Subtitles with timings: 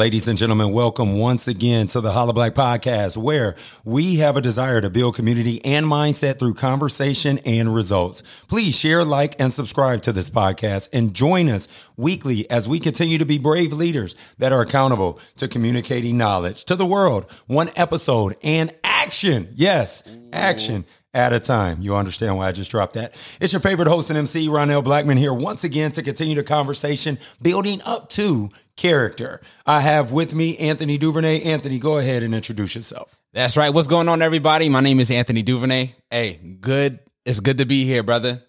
[0.00, 3.54] Ladies and gentlemen, welcome once again to the Holla Black Podcast, where
[3.84, 8.22] we have a desire to build community and mindset through conversation and results.
[8.48, 11.68] Please share, like, and subscribe to this podcast and join us
[11.98, 16.76] weekly as we continue to be brave leaders that are accountable to communicating knowledge to
[16.76, 19.52] the world, one episode and action.
[19.54, 21.82] Yes, action at a time.
[21.82, 23.14] You understand why I just dropped that.
[23.38, 27.18] It's your favorite host and MC, Ronnel Blackmon, here once again to continue the conversation
[27.42, 28.48] building up to
[28.80, 29.40] character.
[29.66, 31.42] I have with me Anthony Duvernay.
[31.42, 33.18] Anthony, go ahead and introduce yourself.
[33.32, 33.70] That's right.
[33.72, 34.68] What's going on, everybody?
[34.68, 35.94] My name is Anthony Duvernay.
[36.10, 36.98] Hey, good.
[37.24, 38.42] It's good to be here, brother.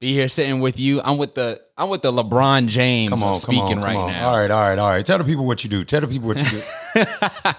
[0.00, 1.00] Be here sitting with you.
[1.02, 3.10] I'm with the I'm with the LeBron James.
[3.10, 4.10] Come on, speaking come on, right come on.
[4.12, 4.28] now.
[4.30, 5.04] All right, all right, all right.
[5.06, 5.84] Tell the people what you do.
[5.84, 6.60] Tell the people what you do.
[7.44, 7.52] uh,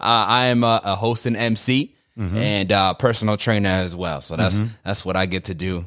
[0.00, 2.36] I am a, a host and MC Mm-hmm.
[2.36, 4.20] and uh, personal trainer as well.
[4.22, 5.84] So that's that's what I get to do.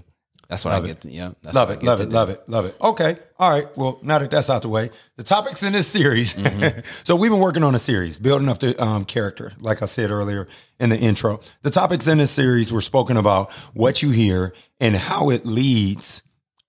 [0.47, 0.87] That's what Love I it.
[0.87, 1.11] get to.
[1.11, 2.77] Yeah, that's love it, love it, love it, love it.
[2.79, 3.75] Okay, all right.
[3.75, 6.35] Well, now that that's out the way, the topics in this series.
[6.35, 6.81] Mm-hmm.
[7.03, 9.51] so we've been working on a series, building up the um, character.
[9.59, 10.47] Like I said earlier
[10.79, 14.95] in the intro, the topics in this series were spoken about what you hear and
[14.95, 16.21] how it leads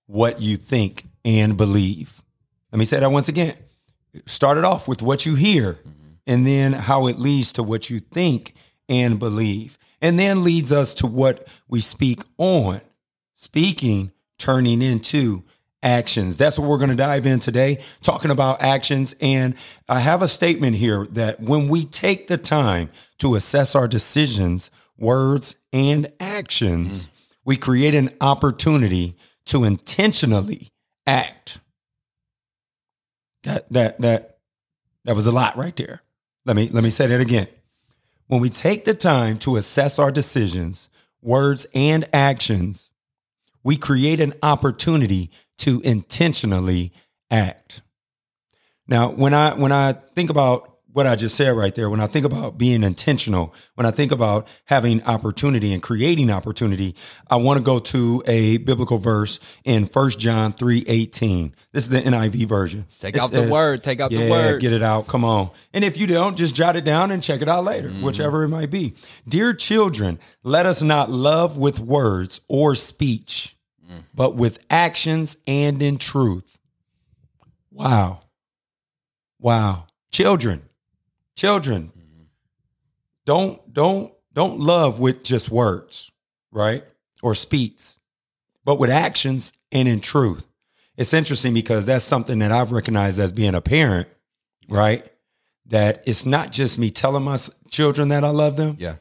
[0.07, 2.23] what you think and believe.
[2.71, 3.55] Let me say that once again.
[4.25, 5.77] Started off with what you hear,
[6.25, 8.55] and then how it leads to what you think
[8.89, 12.81] and believe, and then leads us to what we speak on
[13.35, 15.43] speaking turning into
[15.83, 16.37] actions.
[16.37, 19.15] That's what we're going to dive in today, talking about actions.
[19.21, 19.55] And
[19.87, 22.89] I have a statement here that when we take the time
[23.19, 27.09] to assess our decisions, words, and actions, mm.
[27.45, 30.69] we create an opportunity to intentionally
[31.05, 31.59] act.
[33.43, 34.37] That that that
[35.03, 36.01] that was a lot right there.
[36.45, 37.47] Let me let me say that again.
[38.27, 40.89] When we take the time to assess our decisions,
[41.21, 42.91] words, and actions,
[43.63, 45.29] we create an opportunity
[45.59, 46.91] to intentionally
[47.31, 47.81] act.
[48.87, 52.05] Now, when I when I think about what I just said right there, when I
[52.05, 56.93] think about being intentional, when I think about having opportunity and creating opportunity,
[57.27, 61.53] I want to go to a biblical verse in 1 John 3:18.
[61.71, 62.85] This is the NIV version.
[62.99, 63.83] Take It out the word.
[63.83, 64.61] Take out the word.
[64.61, 65.07] Get it out.
[65.07, 65.49] Come on.
[65.73, 68.03] And if you don't, just jot it down and check it out later, Mm-hmm.
[68.03, 68.93] whichever it might be.
[69.27, 73.55] Dear children, let us not love with words or speech,
[73.93, 74.03] Mm.
[74.15, 76.59] but with actions and in truth.
[77.71, 78.21] Wow.
[79.39, 79.87] Wow.
[80.11, 80.63] Children,
[81.35, 81.91] children,
[83.25, 86.11] don't don't don't love with just words,
[86.51, 86.83] right?
[87.21, 87.95] Or speech,
[88.65, 90.45] but with actions and in truth.
[90.97, 94.07] It's interesting because that's something that I've recognized as being a parent,
[94.69, 95.05] right?
[95.65, 97.37] That it's not just me telling my
[97.71, 98.95] children that I love them, Yeah.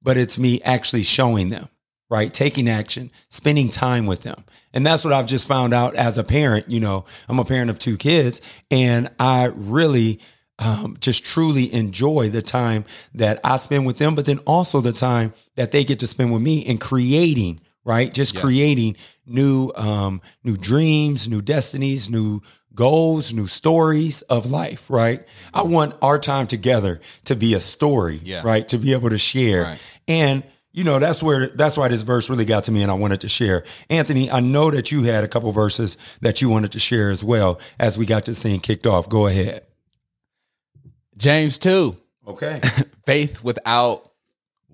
[0.00, 1.68] but it's me actually showing them,
[2.14, 2.32] right?
[2.32, 4.44] Taking action, spending time with them.
[4.72, 6.70] And that's what I've just found out as a parent.
[6.70, 10.20] You know, I'm a parent of two kids, and I really
[10.60, 14.92] um, just truly enjoy the time that I spend with them, but then also the
[14.92, 18.14] time that they get to spend with me in creating, right?
[18.14, 22.40] Just creating new, um, new dreams, new destinies, new
[22.76, 25.26] goals, new stories of life, right?
[25.52, 28.42] I want our time together to be a story, Yeah.
[28.44, 28.66] right?
[28.68, 29.62] To be able to share.
[29.64, 29.78] Right.
[30.06, 32.94] And you know, that's where that's why this verse really got to me and I
[32.94, 33.62] wanted to share.
[33.88, 37.22] Anthony, I know that you had a couple verses that you wanted to share as
[37.24, 39.08] well as we got this thing kicked off.
[39.08, 39.62] Go ahead.
[41.16, 41.96] James two.
[42.26, 42.60] Okay.
[43.06, 44.10] Faith without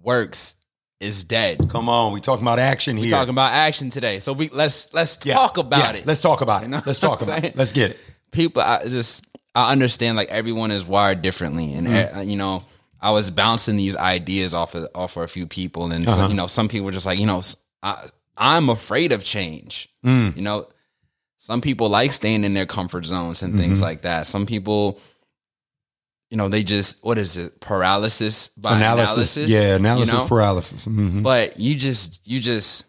[0.02, 0.56] works
[1.00, 1.68] is dead.
[1.68, 2.12] Come on.
[2.12, 3.06] We talking about action here.
[3.06, 4.20] We're talking about action today.
[4.20, 5.34] So we let's let's Yeah.
[5.34, 6.00] talk about Yeah.
[6.00, 6.06] it.
[6.06, 6.68] Let's talk about it.
[6.68, 7.56] know Let's talk about it.
[7.56, 7.98] Let's get it.
[8.32, 9.24] people I just
[9.54, 12.16] I understand like everyone is wired differently and Mm.
[12.16, 12.62] uh, you know
[13.02, 16.16] I was bouncing these ideas off of off of a few people and Uh-huh.
[16.16, 17.42] so you know some people were just like you know
[17.82, 20.36] I I'm afraid of change Mm.
[20.36, 20.66] you know
[21.38, 23.62] some people like staying in their comfort zones and Mm-hmm.
[23.62, 24.98] things like that some people
[26.30, 29.36] you know they just what is it paralysis by Analysis.
[29.36, 30.26] analysis, Yeah, analysis you know?
[30.26, 30.86] paralysis.
[30.86, 31.22] Mhm.
[31.22, 32.84] but you just you just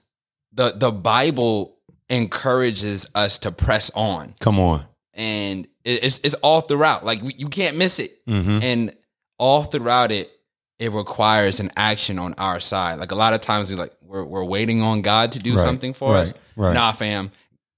[0.54, 1.78] the the Bible
[2.10, 4.86] encourages us to press on Come on.
[5.14, 7.06] and it's it's all throughout.
[7.06, 8.62] Like you can't miss it, Mhm.
[8.62, 8.94] and
[9.42, 10.30] all throughout it,
[10.78, 13.00] it requires an action on our side.
[13.00, 15.62] Like a lot of times, we like we're we're waiting on God to do Right,
[15.62, 16.34] something for right, us.
[16.56, 16.74] right.
[16.74, 17.32] Nah, fam,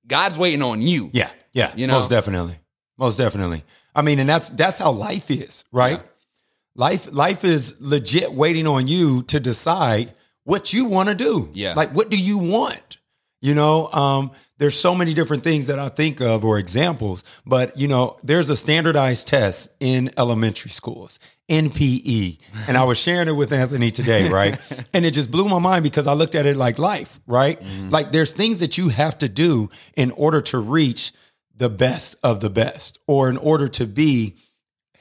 [0.05, 1.09] God's waiting on you.
[1.13, 1.99] Yeah, yeah, You know?
[1.99, 2.57] most definitely,
[2.97, 3.63] most definitely.
[3.95, 6.01] I mean, and that's that's how life is, right?
[6.75, 10.13] Life life is legit waiting on you to decide
[10.43, 11.49] what you want to do.
[11.53, 11.73] Yeah.
[11.75, 12.97] like what do you want?
[13.43, 17.75] You know, um, there's so many different things that I think of or examples, but
[17.77, 21.19] you know, there's a standardized test in elementary schools.
[21.49, 22.39] NPE.
[22.69, 24.57] And I was sharing it with Anthony today, right?
[24.93, 27.61] and it just blew my mind because I looked at it like life, right?
[27.89, 31.11] Like there's things that you have to do in order to reach
[31.53, 34.37] the best of the best or in order to be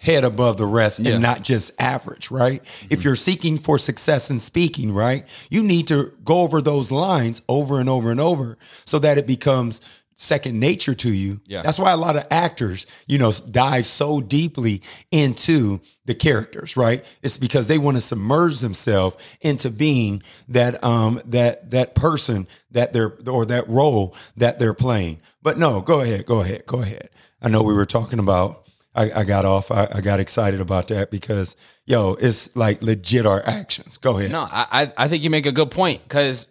[0.02, 1.12] head above the rest Yeah.
[1.12, 2.62] and not just average, right?
[2.90, 7.40] If you're seeking for success in speaking, right, you need to go over those lines
[7.48, 9.80] over and over and over so that it becomes
[10.14, 11.40] second nature to you.
[11.46, 11.62] Yeah.
[11.62, 17.04] That's why a lot of actors, you know, dive so deeply into the characters, right?
[17.22, 22.92] It's because they want to submerge themselves into being that um that that person that
[22.92, 25.20] they're or that role that they're playing.
[25.42, 27.08] But no, go ahead, go ahead, go ahead.
[27.40, 29.70] I know we were talking about I, I got off.
[29.70, 31.56] I, I got excited about that because
[31.86, 33.98] yo, it's like legit our actions.
[33.98, 34.30] Go ahead.
[34.32, 36.48] No, I I, I think you make a good point because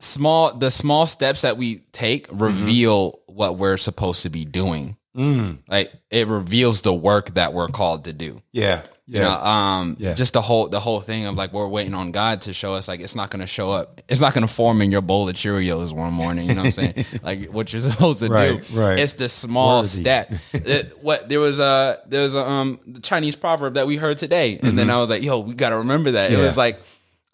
[0.00, 2.42] small the small steps that we take mm-hmm.
[2.42, 4.97] reveal what we're supposed to be doing.
[5.18, 8.40] Mm, Like it reveals the work that we're called to do.
[8.52, 8.82] yeah.
[9.10, 9.24] You Yeah.
[9.28, 10.12] know, um, Yeah.
[10.12, 12.88] just the whole the whole thing of like we're waiting on God to show us
[12.88, 14.02] like it's not going to show up.
[14.06, 16.46] It's not going to form in your bowl of Cheerios one morning.
[16.50, 17.06] You know what I'm saying?
[17.22, 18.78] like what you're supposed to Right, do.
[18.78, 18.98] right.
[18.98, 19.88] It's the small Worthy.
[20.02, 20.34] step.
[20.52, 24.18] It- what there was a there was a um the Chinese proverb that we heard
[24.18, 26.30] today, and then I was like, yo, we got to remember that.
[26.30, 26.44] It Mm-hmm.
[26.44, 26.78] Was like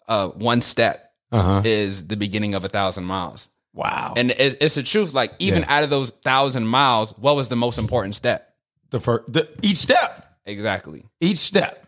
[0.07, 1.61] uh one step Uh-huh.
[1.65, 3.49] is the beginning of a thousand miles.
[3.75, 4.13] Wow.
[4.17, 5.13] And it, it's the truth.
[5.13, 5.77] Like even Yeah.
[5.77, 8.51] out of those thousand miles, what was the most important step?
[8.91, 10.37] the first the, each step.
[10.45, 11.03] Exactly.
[11.19, 11.85] each step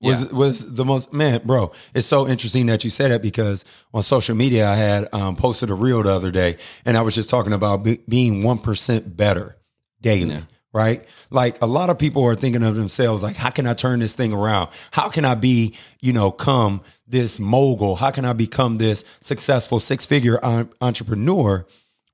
[0.00, 0.30] was Yeah.
[0.32, 1.72] was the most man, bro.
[1.94, 5.68] It's so interesting that you said that because on social media I had um, posted
[5.70, 6.56] a reel the other day,
[6.86, 9.56] and I was just talking about be, being one percent better
[10.00, 10.30] daily.
[10.36, 10.40] Yeah.
[10.76, 14.00] Right, like a lot of people are thinking of themselves like, how can I turn
[14.00, 14.68] this thing around?
[14.90, 17.96] How can I be, you know, come this mogul?
[17.96, 20.38] How can I become this successful six figure
[20.82, 21.64] entrepreneur?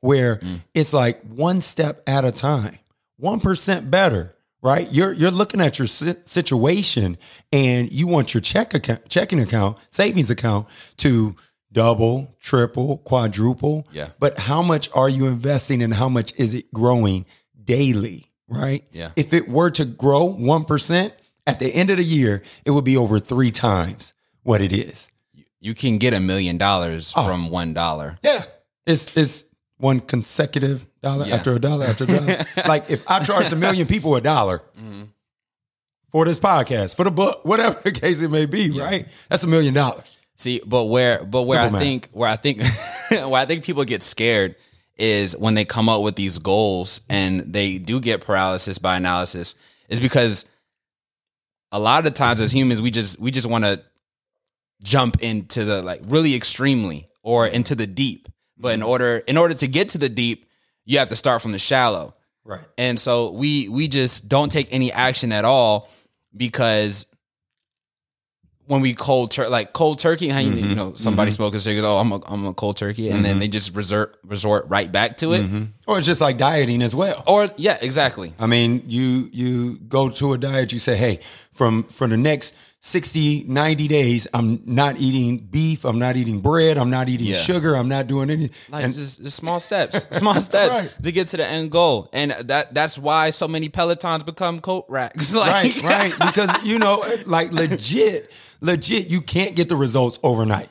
[0.00, 0.60] Where mm.
[0.74, 2.78] it's like one step at a time,
[3.16, 4.86] one percent better right?
[4.92, 7.18] You're you're looking at your si- situation
[7.52, 10.68] and you want your check account, checking account, savings account
[10.98, 11.34] to
[11.72, 13.88] double, triple, quadruple.
[13.90, 14.10] Yeah.
[14.20, 17.26] But how much are you investing and how much is it growing
[17.64, 18.84] daily, right?
[18.92, 19.10] Yeah.
[19.16, 21.12] If it were to grow 1%
[21.46, 25.10] at the end of the year, it would be over 3 times what it is.
[25.60, 27.24] You can get a million dollars Oh.
[27.26, 28.18] from one dollar.
[28.22, 28.44] Yeah.
[28.86, 29.44] It's it's
[29.78, 31.36] one consecutive dollar Yeah.
[31.36, 32.44] after a dollar after a dollar.
[32.66, 35.02] like if I charged a million people a dollar Mm-hmm.
[36.10, 39.06] for this podcast, for the book, whatever the case it may be, right?
[39.28, 40.16] That's a million dollars.
[40.36, 41.82] See, but where but where Simple I math.
[41.88, 42.60] think where I think
[43.10, 44.56] where I think people get scared
[45.02, 49.56] is when they come up with these goals and they do get paralysis by analysis
[49.88, 50.46] is because
[51.72, 53.82] a lot of the times as humans we just we just want to
[54.80, 58.28] jump into the like really extremely or into the deep.
[58.56, 58.88] But in mm-hmm.
[58.90, 60.46] order in order to get to the deep,
[60.84, 62.14] you have to start from the shallow.
[62.44, 62.60] Right.
[62.78, 65.90] And so we we just don't take any action at all
[66.36, 67.08] because
[68.66, 70.74] when we cold tur- like cold turkey, how you, you mm-hmm.
[70.74, 71.36] know somebody mm-hmm.
[71.36, 73.40] smoking cigarettes, oh I'm a, I'm a cold turkey, and then mm-hmm.
[73.40, 75.42] they just resort resort right back to it.
[75.86, 77.22] Or it's just like dieting as well.
[77.26, 78.32] Or yeah, exactly.
[78.38, 81.18] I mean, you you go to a diet, you say, hey,
[81.52, 82.54] from for the next
[82.84, 87.34] 60, 90 days, I'm not eating beef, I'm not eating bread, I'm not eating Yeah.
[87.34, 88.50] sugar, I'm not doing anything.
[88.70, 91.02] Like just, just small steps, small steps Right.
[91.04, 94.84] to get to the end goal, and that that's why so many pelotons become coat
[94.88, 95.32] racks.
[95.34, 96.12] like, right, right.
[96.26, 98.30] Because you know, like legit,
[98.60, 100.68] legit, you can't get the results overnight.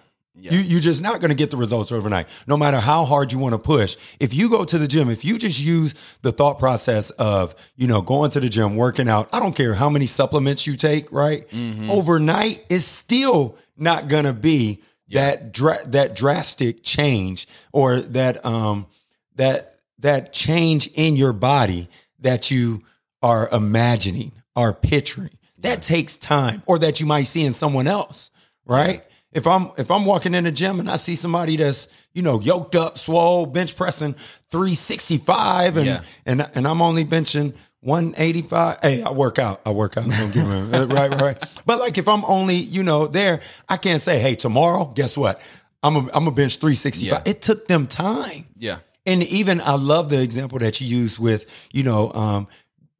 [0.50, 3.39] You you're just not going to get the results overnight, no matter how hard you
[3.39, 3.95] want to push.
[4.19, 7.88] If you go to the gym, if you just use the thought process of you
[7.88, 11.12] know going to the gym, working out, I don't care how many supplements you take,
[11.12, 11.45] right?
[11.89, 18.88] Overnight is still not going to be that dra- that drastic change or that um
[19.36, 21.88] that that change in your body
[22.19, 22.81] that you
[23.21, 25.38] are imagining are picturing.
[25.60, 28.31] That takes time or that you might see in someone else
[28.65, 32.21] right if i'm if i'm walking in the gym and i see somebody that's you
[32.21, 34.15] know yoked up swole bench pressing
[34.51, 36.01] 365 and Yeah.
[36.25, 40.47] and and i'm only benching 185 hey i work out i work out don't get
[40.47, 41.61] me right right right.
[41.65, 45.41] But like if i'm only you know there i can't say hey tomorrow guess what?
[45.83, 47.21] I'm a, I'm a bench 365 Yeah.
[47.31, 48.45] it took them time.
[48.55, 52.47] Yeah, and even I love the example that you use with, you know, um,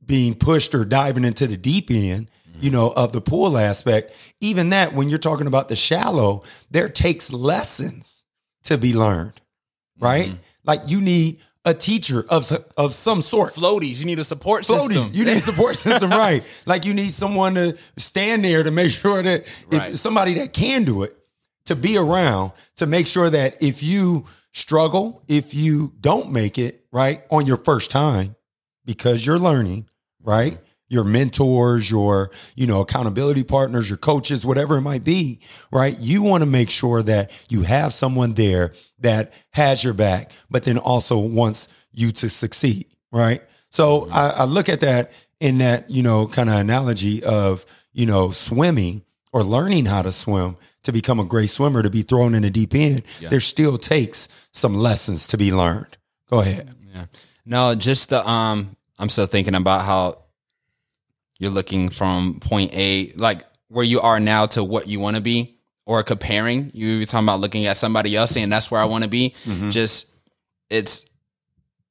[0.04, 4.14] being pushed or diving into the deep end, you know, of the pool aspect.
[4.40, 8.24] Even that, when you're talking about the shallow, there takes lessons
[8.64, 9.34] to be learned,
[10.00, 10.28] right?
[10.30, 10.38] Mm-hmm.
[10.64, 13.54] Like you need a teacher of of some sort.
[13.54, 14.00] floaties.
[14.00, 14.88] You need a support Floaties.
[14.94, 15.14] system.
[15.14, 16.44] You need a support system, right?
[16.66, 19.92] Like you need someone to stand there to make sure that Right.
[19.92, 21.16] if somebody that can do it,
[21.66, 26.84] to be around to make sure that if you struggle, if you don't make it
[26.92, 28.36] right on your first time,
[28.86, 29.88] because you're learning,
[30.24, 30.58] right?
[30.92, 35.40] Your mentors, your, you know, accountability partners, your coaches, whatever it might be,
[35.72, 35.98] right?
[35.98, 40.66] You want to make sure that you have someone there that has your back, but
[40.66, 43.42] then also wants you to succeed, right?
[43.70, 48.06] So I, I look at that in that, you know, kind of analogy of, you
[48.06, 52.36] know, swimming or learning how to swim to become a great swimmer, to be thrown
[52.36, 55.98] in the deep end, there still takes some lessons to be learned.
[56.30, 56.76] Go ahead.
[56.94, 57.06] Yeah.
[57.46, 60.24] No, just the um I'm still thinking about how
[61.42, 65.22] you're looking from point A, like where you are now to what you want to
[65.24, 65.58] be,
[65.88, 66.70] or comparing.
[66.76, 69.34] You were talking about looking at somebody else saying that's where I want to be.
[69.46, 69.72] Mm-hmm.
[69.72, 70.06] Just
[70.70, 71.04] it's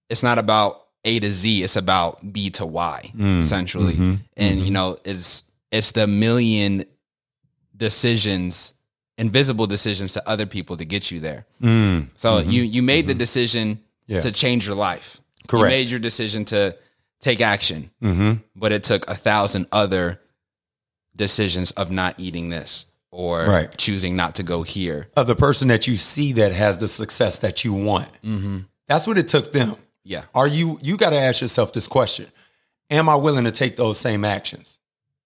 [0.08, 3.94] it's not about A to Z, it's about B to Y, mm, essentially.
[3.94, 4.64] Mm-hmm, and mm-hmm.
[4.64, 5.42] you know, it's
[5.72, 6.84] it's the million
[7.76, 8.72] decisions,
[9.18, 11.44] invisible decisions to other people to get you there.
[11.60, 14.20] Mm, so you you made the decision Yeah.
[14.20, 15.20] to change your life.
[15.48, 15.72] Correct.
[15.72, 16.76] You made your decision to
[17.20, 18.34] take action, mm-hmm.
[18.56, 20.20] but it took a thousand other
[21.14, 23.76] decisions of not eating this or Right.
[23.76, 25.08] choosing not to go here.
[25.16, 28.08] Of the person that you see that has the success that you want.
[28.22, 28.58] Mm-hmm.
[28.86, 29.76] That's what it took them.
[30.04, 30.22] Yeah.
[30.34, 32.26] Are you, you got to ask yourself this question
[32.88, 34.78] Am I willing to take those same actions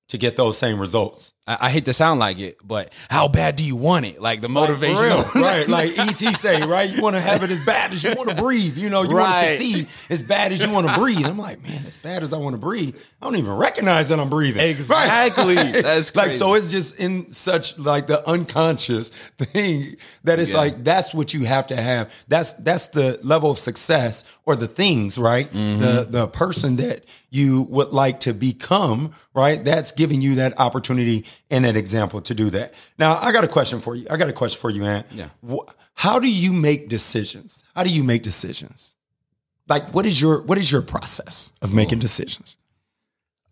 [0.09, 1.33] to get those same results?
[1.47, 4.21] I, I hate to sound like it, but how bad do you want it?
[4.21, 5.69] Like the motivation, real, right?
[5.75, 6.89] Like ET say, right?
[6.91, 8.77] You want to have it as bad as you want to breathe.
[8.77, 9.53] You know, you want to Right.
[9.59, 11.25] succeed as bad as you want to breathe.
[11.27, 14.19] I'm like, man, as bad as I want to breathe, I don't even recognize that
[14.21, 14.69] I'm breathing.
[14.69, 15.55] Exactly.
[15.83, 16.55] That's like so.
[16.55, 20.59] It's just in such like the unconscious thing that it's Yeah.
[20.59, 22.13] like that's what you have to have.
[22.29, 25.51] That's that's the level of success or the things, right?
[25.53, 25.81] Mm-hmm.
[25.81, 29.65] The the person that you would like to become, right?
[29.65, 32.75] That's giving you that opportunity and that example to do that.
[32.99, 34.07] Now, I got a question for you.
[34.11, 35.07] I got a question for you, Aunt.
[35.13, 35.29] Yeah.
[35.95, 37.63] How do you make decisions?
[37.75, 38.97] How do you make decisions?
[39.69, 42.57] Like, what is your what is your process of making decisions?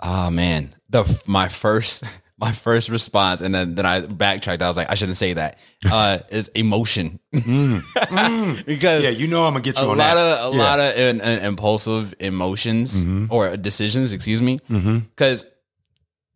[0.01, 2.05] Oh man, the my first
[2.39, 4.61] my first response, and then then I backtracked.
[4.61, 5.59] I was like, I shouldn't say that.
[5.91, 7.81] Uh, is emotion mm.
[7.97, 8.65] Mm.
[8.65, 10.41] because Yeah, you know I'm gonna get you a on lot that.
[10.41, 10.63] of a Yeah.
[10.63, 13.33] lot of in, in- impulsive emotions mm-hmm.
[13.33, 14.13] or decisions.
[14.13, 14.99] Excuse me, mm-hmm.
[14.99, 15.45] because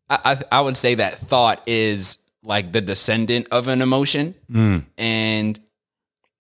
[0.08, 4.34] I, I I would say that thought is like the descendant of an emotion,
[4.96, 5.60] and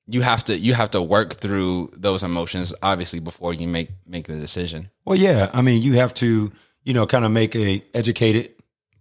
[0.06, 4.26] you have to you have to work through those emotions obviously before you make make
[4.26, 4.90] the decision.
[5.04, 5.50] Well, yeah.
[5.52, 6.52] I mean, you have to,
[6.84, 8.52] you know, kind of make a educated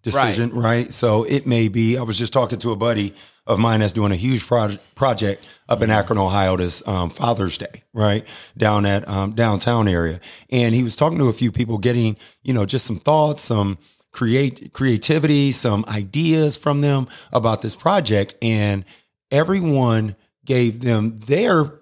[0.02, 0.94] decision, right.
[0.94, 1.98] So it may be.
[1.98, 3.14] I was just talking to a buddy
[3.48, 7.58] of mine that's doing a huge proj- project up in Akron, Ohio, this um, Father's
[7.60, 8.26] Day, right
[8.58, 10.20] down at um, downtown area,
[10.50, 13.78] and he was talking to a few people, getting, you know, just some thoughts, some
[14.16, 18.86] create creativity, some ideas from them about this project, and
[19.30, 21.82] everyone gave them their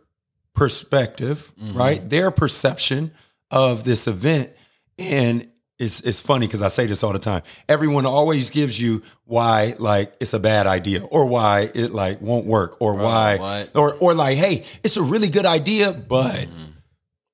[0.53, 1.77] perspective, mm-hmm.
[1.77, 2.09] right?
[2.09, 3.11] Their perception
[3.51, 4.51] of this event.
[4.97, 5.47] And
[5.77, 7.43] it's it's funny because I say this all the time.
[7.69, 12.45] Everyone always gives you why like it's a bad idea or why it like won't
[12.45, 13.75] work or why what?
[13.75, 16.73] or or like, hey, it's a really good idea, but mm-hmm.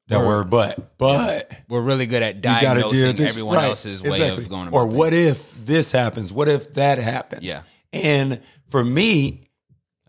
[0.10, 3.32] That word but but We're really good at diagnosing this.
[3.32, 4.44] everyone Right, else's way exactly.
[4.44, 4.98] of going about Or things.
[4.98, 6.34] what if this happens?
[6.34, 7.44] What if that happens?
[7.44, 7.62] Yeah.
[7.94, 9.50] And for me,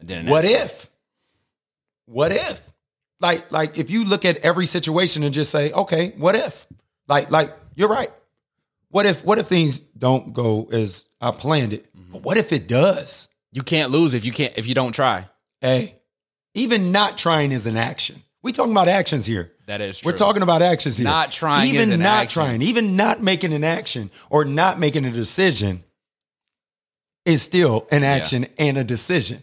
[0.07, 0.89] what if?
[2.07, 2.61] What if?
[3.21, 6.67] Like, like if you look at every situation and just say, okay, what if?
[7.07, 8.11] Like, like you're right.
[8.89, 9.25] What if?
[9.25, 11.95] What if things don't go as I planned it?
[11.97, 12.13] Mm-hmm.
[12.13, 13.29] But what if it does?
[13.53, 15.29] You can't lose if you can't if you don't try.
[15.61, 15.97] Hey,
[16.55, 18.23] even not trying is an action.
[18.43, 19.53] We talking about actions here.
[19.67, 20.11] That is true.
[20.11, 21.05] We're talking about actions here.
[21.05, 22.43] Not trying even not action.
[22.43, 25.85] trying, even not making an action or not making a decision
[27.25, 29.43] is still an action and a decision,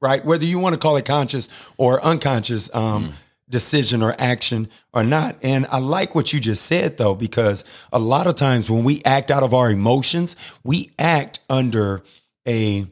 [0.00, 0.24] right?
[0.24, 3.14] Whether you want to call it conscious or unconscious um,
[3.48, 5.36] decision or action or not.
[5.42, 9.02] And I like what you just said though, because a lot of times when we
[9.04, 12.02] act out of our emotions, we act under
[12.46, 12.86] a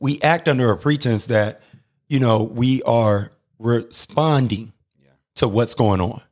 [0.00, 1.62] we act under a pretense that
[2.08, 4.72] you know we are responding
[5.36, 6.22] to what's going on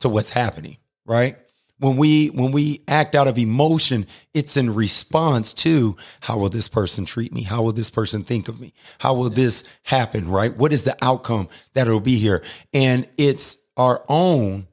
[0.00, 1.36] to what's happening right?
[1.80, 6.68] When we when we act out of emotion it's in response to how will this
[6.68, 7.42] person treat me?
[7.42, 8.72] How will this person think of me?
[8.98, 10.56] How will this happen right?
[10.56, 12.42] What is the outcome that will be here?
[12.72, 14.68] And it's our own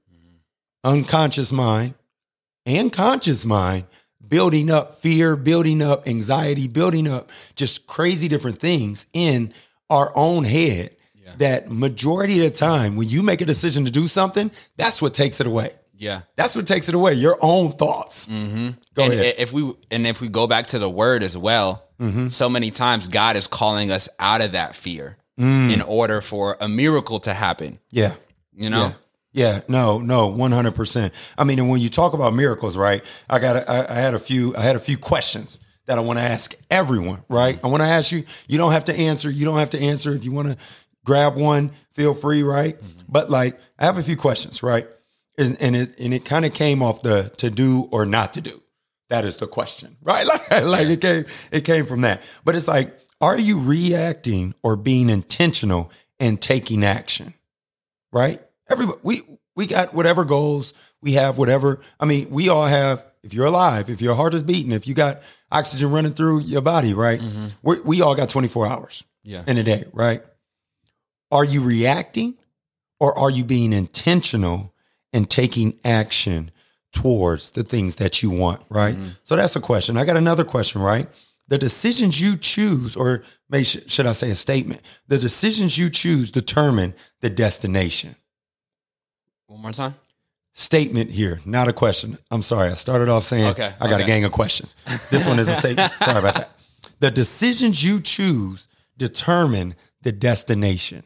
[0.84, 1.96] unconscious mind
[2.66, 3.86] and conscious mind
[4.28, 9.54] building up fear, building up anxiety, building up just crazy different things in
[9.92, 10.95] our own head.
[11.38, 15.14] That majority of the time, when you make a decision to do something, that's what
[15.14, 15.72] takes it away.
[15.98, 16.22] Yeah.
[16.36, 17.14] That's what takes it away.
[17.14, 18.26] Your own thoughts.
[18.28, 19.36] Go and ahead.
[19.38, 22.28] if we and if we go back to the word as well, Mm-hmm.
[22.28, 25.72] so many times God is calling us out of that fear Mm.
[25.74, 27.80] in order for a miracle to happen.
[27.92, 28.16] yeah.
[28.54, 28.94] You know?
[29.34, 31.14] Yeah, no, no, one hundred percent.
[31.38, 33.04] I mean, and when you talk about miracles, right?
[33.30, 36.20] I got, I, I had a few, I had a few questions that I want
[36.20, 37.60] to ask everyone, right?
[37.64, 38.24] I want to ask you.
[38.48, 39.30] You don't have to answer.
[39.30, 40.14] You don't have to answer.
[40.14, 40.58] If you want to
[41.06, 42.78] grab one, feel free, right?
[43.08, 44.88] But like, I have a few questions, right?
[45.38, 48.42] and and it and it kind of came off the to do or not to
[48.42, 48.62] do.
[49.10, 50.26] That is the question, right?
[50.26, 52.22] Like, like it came it came from that.
[52.44, 57.34] But it's like, are you reacting or being intentional and taking action?
[58.12, 58.42] Right?
[58.70, 59.22] Everybody we
[59.56, 61.82] we got whatever goals, we have whatever.
[62.00, 64.94] I mean, we all have if you're alive, if your heart is beating, if you
[64.94, 65.22] got
[65.52, 67.20] oxygen running through your body, right?
[67.20, 67.48] Mm-hmm.
[67.62, 69.44] we we all got 24 hours Yeah.
[69.48, 70.24] in a day, right?
[71.32, 72.36] Are you reacting
[73.00, 74.74] or are you being intentional
[75.12, 76.52] and taking action
[76.92, 78.96] towards the things that you want, right?
[78.96, 79.10] Mm-hmm.
[79.24, 79.98] So that's a question.
[79.98, 81.08] I got another question, right?
[81.48, 84.82] The decisions you choose, or may, should I say a statement?
[85.08, 88.16] The decisions you choose determine the destination.
[89.48, 89.96] One more time.
[90.54, 92.18] Statement here, not a question.
[92.32, 92.70] I'm sorry.
[92.70, 94.76] I started off saying Okay, I got a gang of questions.
[95.12, 95.94] This one is a statement.
[95.98, 96.52] sorry about that.
[97.00, 101.04] The decisions you choose determine the destination.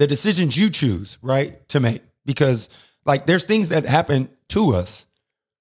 [0.00, 2.02] The decisions you choose, right, to make.
[2.24, 2.70] Because
[3.04, 5.04] like there's things that happen to us,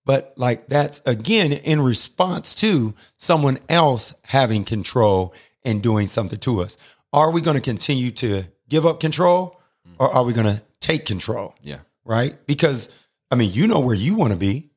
[0.05, 5.33] but like that's again in response to someone else having control
[5.65, 6.77] and doing something to us.
[7.11, 9.59] Are we going to continue to give up control
[9.97, 11.55] or are we going to take control?
[11.61, 11.79] Yeah.
[12.05, 12.37] right?
[12.45, 12.89] Because
[13.29, 14.68] I mean, you know where you want to be.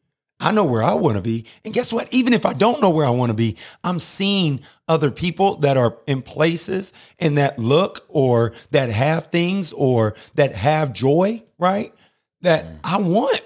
[0.43, 1.47] I know where I want to be.
[1.65, 2.13] And guess what?
[2.13, 5.77] Even if I don't know where I want to be, I'm seeing other people that
[5.77, 11.95] are in places and that look or that have things or that have joy, right?
[12.41, 12.79] That mm.
[12.83, 13.41] I want.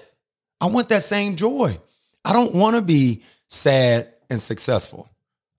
[0.59, 1.79] I want that same joy.
[2.25, 5.07] I don't want to be sad and successful.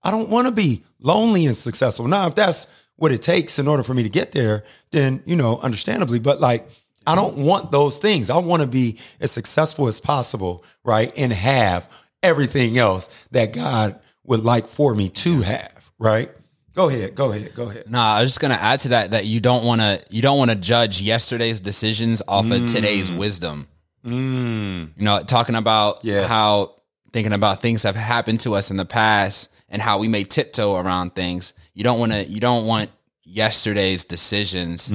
[0.03, 2.07] I don't want to be lonely and successful.
[2.07, 5.37] Now, if that's what it takes in order for me to get there, then, you
[5.37, 6.69] know, understandably, but like,
[7.09, 8.29] I don't want those things.
[8.29, 11.11] I want to be as successful as possible, right?
[11.17, 11.89] And have
[12.21, 16.29] everything else that God would like for me to have, right?
[16.75, 17.89] Go ahead, go ahead, go ahead.
[17.89, 20.37] No, I was just gonna add to that that you don't want to you don't
[20.37, 23.67] want to judge yesterday's decisions off of today's wisdom.
[24.05, 24.91] Mm.
[24.95, 26.27] You know, talking about Yeah.
[26.27, 26.75] how
[27.11, 30.75] thinking about things have happened to us in the past and how we may tiptoe
[30.75, 31.53] around things.
[31.73, 32.23] You don't want to.
[32.25, 32.91] You don't want
[33.23, 34.91] yesterday's decisions.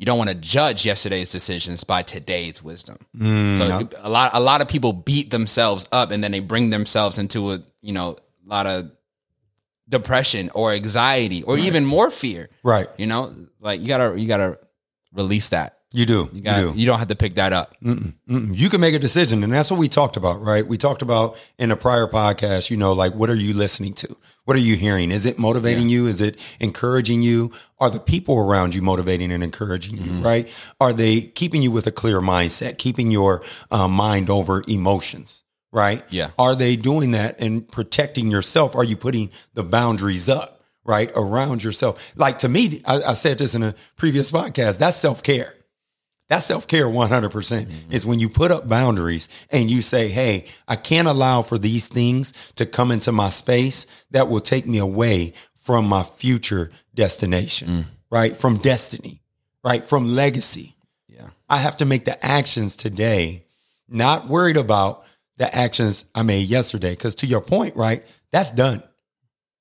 [0.00, 2.96] You don't want to judge yesterday's decisions by today's wisdom.
[3.14, 6.70] Mm, so a lot, a lot of people beat themselves up, and then they bring
[6.70, 8.90] themselves into a you know a lot of
[9.90, 12.48] depression or anxiety or even more fear.
[12.62, 12.88] Right.
[12.96, 14.58] You know, like you gotta you gotta
[15.12, 15.79] release that.
[15.92, 16.28] You do.
[16.32, 16.78] You got you do.
[16.78, 17.74] you don't have to pick that up.
[17.82, 18.14] Mm-mm.
[18.28, 19.42] You can make a decision.
[19.42, 20.64] And that's what we talked about, right?
[20.64, 24.16] We talked about in a prior podcast, you know, like what are you listening to?
[24.44, 25.10] What are you hearing?
[25.10, 26.06] Is it motivating you?
[26.06, 27.52] Is it encouraging you?
[27.78, 30.48] Are the people around you motivating and encouraging you, right?
[30.80, 36.04] Are they keeping you with a clear mindset, keeping your uh, mind over emotions, right?
[36.08, 36.30] Yeah.
[36.38, 38.74] Are they doing that and protecting yourself?
[38.76, 41.10] Are you putting the boundaries up, right?
[41.14, 42.12] Around yourself?
[42.16, 45.54] Like to me, I, I said this in a previous podcast, that's self care.
[46.30, 47.92] That's self care 100% mm-hmm.
[47.92, 51.88] is when you put up boundaries and you say, Hey, I can't allow for these
[51.88, 57.68] things to come into my space that will take me away from my future destination,
[57.68, 57.84] mm.
[58.10, 58.36] right?
[58.36, 59.22] From destiny,
[59.64, 59.84] right?
[59.84, 60.76] From legacy.
[61.08, 61.30] Yeah.
[61.48, 63.44] I have to make the actions today,
[63.88, 65.04] not worried about
[65.36, 66.94] the actions I made yesterday.
[66.94, 68.06] Cause to your point, right?
[68.30, 68.84] That's done.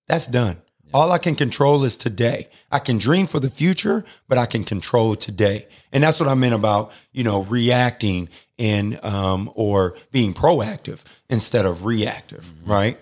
[0.08, 0.62] That's done.
[0.94, 2.50] All I can control is today.
[2.72, 5.68] I can dream for the future, but I can control today.
[5.92, 11.66] And that's what I meant about, you know, reacting and, um, or being proactive instead
[11.66, 13.00] of reactive, right?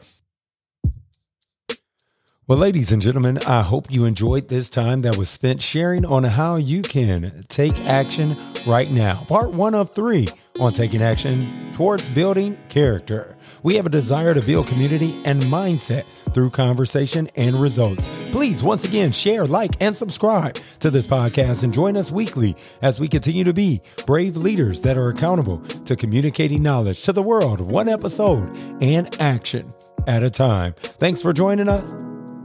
[2.48, 6.24] Well, ladies and gentlemen, I hope you enjoyed this time that was spent sharing on
[6.24, 9.26] how you can take action right now.
[9.28, 13.36] Part one of three on taking action towards building character.
[13.64, 18.08] We have a desire to build community and mindset through conversation and results.
[18.32, 23.00] Please, once again, share, like, and subscribe to this podcast and join us weekly as
[23.00, 27.60] we continue to be brave leaders that are accountable to communicating knowledge to the world,
[27.60, 29.70] one episode and action
[30.08, 30.74] at a time.
[30.78, 31.90] Thanks for joining us.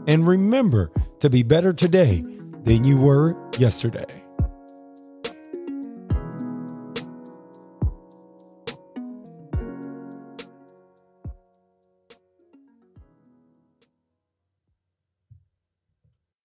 [0.07, 2.25] And remember to be better today
[2.64, 4.21] than you were yesterday.